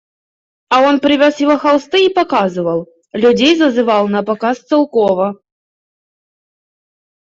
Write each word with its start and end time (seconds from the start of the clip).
А 0.73 0.79
он 0.81 0.99
привез 0.99 1.41
его 1.41 1.59
холсты 1.59 2.07
и 2.07 2.13
показывал, 2.15 2.87
людей 3.13 3.55
зазывал 3.55 4.07
на 4.07 4.23
показ 4.23 4.57
Целкова. 4.63 5.35